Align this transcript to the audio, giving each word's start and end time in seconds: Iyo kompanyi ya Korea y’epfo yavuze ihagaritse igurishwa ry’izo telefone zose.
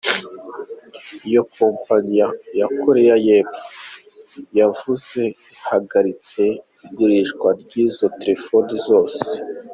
Iyo 1.27 1.41
kompanyi 1.55 2.13
ya 2.59 2.67
Korea 2.81 3.15
y’epfo 3.25 3.61
yavuze 4.59 5.21
ihagaritse 5.53 6.41
igurishwa 6.87 7.49
ry’izo 7.61 8.05
telefone 8.21 8.71
zose. 8.87 9.23